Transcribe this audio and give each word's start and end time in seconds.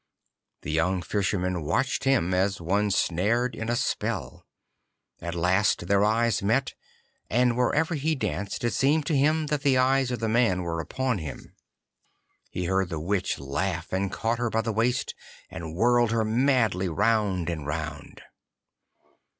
The 0.63 0.71
young 0.71 1.03
Fisherman 1.03 1.61
watched 1.61 2.05
him, 2.05 2.33
as 2.33 2.59
one 2.59 2.89
snared 2.89 3.53
in 3.55 3.69
a 3.69 3.75
spell. 3.75 4.47
At 5.21 5.35
last 5.35 5.85
their 5.85 6.03
eyes 6.03 6.41
met, 6.41 6.73
and 7.29 7.55
wherever 7.55 7.93
he 7.93 8.15
danced 8.15 8.63
it 8.63 8.73
seemed 8.73 9.05
to 9.05 9.15
him 9.15 9.45
that 9.53 9.61
the 9.61 9.77
eyes 9.77 10.09
of 10.09 10.17
the 10.19 10.27
man 10.27 10.63
were 10.63 10.79
upon 10.79 11.19
him. 11.19 11.53
He 12.49 12.65
heard 12.65 12.89
the 12.89 12.99
Witch 12.99 13.37
laugh, 13.37 13.93
and 13.93 14.11
caught 14.11 14.39
her 14.39 14.49
by 14.49 14.61
the 14.61 14.73
waist, 14.73 15.13
and 15.51 15.75
whirled 15.75 16.09
her 16.09 16.25
madly 16.25 16.89
round 16.89 17.47
and 17.47 17.67
round. 17.67 18.23